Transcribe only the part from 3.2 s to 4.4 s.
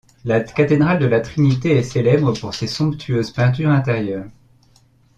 peintures intérieures.